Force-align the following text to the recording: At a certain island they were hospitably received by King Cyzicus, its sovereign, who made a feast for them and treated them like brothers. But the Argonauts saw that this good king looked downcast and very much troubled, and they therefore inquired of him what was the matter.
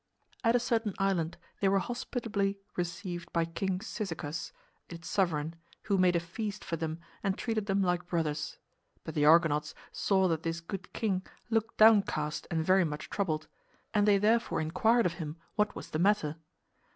At 0.43 0.55
a 0.55 0.59
certain 0.59 0.95
island 0.97 1.37
they 1.59 1.69
were 1.69 1.77
hospitably 1.77 2.57
received 2.75 3.31
by 3.31 3.45
King 3.45 3.81
Cyzicus, 3.81 4.51
its 4.89 5.07
sovereign, 5.07 5.55
who 5.83 5.99
made 5.99 6.15
a 6.15 6.19
feast 6.19 6.65
for 6.65 6.75
them 6.75 6.99
and 7.21 7.37
treated 7.37 7.67
them 7.67 7.83
like 7.83 8.07
brothers. 8.07 8.57
But 9.03 9.13
the 9.13 9.25
Argonauts 9.25 9.75
saw 9.91 10.27
that 10.29 10.41
this 10.41 10.59
good 10.59 10.91
king 10.93 11.21
looked 11.51 11.77
downcast 11.77 12.47
and 12.49 12.65
very 12.65 12.83
much 12.83 13.11
troubled, 13.11 13.47
and 13.93 14.07
they 14.07 14.17
therefore 14.17 14.59
inquired 14.59 15.05
of 15.05 15.13
him 15.21 15.37
what 15.55 15.75
was 15.75 15.91
the 15.91 15.99
matter. 15.99 16.37